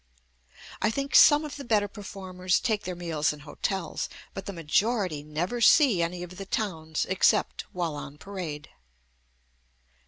I 0.81 0.89
think 0.89 1.13
some 1.13 1.45
of 1.45 1.57
the 1.57 1.63
better 1.63 1.87
performers 1.87 2.59
take 2.59 2.85
their 2.85 2.95
meals 2.95 3.31
in 3.31 3.41
hotels, 3.41 4.09
but 4.33 4.47
the 4.47 4.51
majority 4.51 5.21
never 5.21 5.61
see 5.61 6.01
any 6.01 6.23
of 6.23 6.37
the 6.37 6.45
towns 6.47 7.05
except 7.07 7.65
while 7.71 7.93
on 7.93 8.17
parade. 8.17 8.71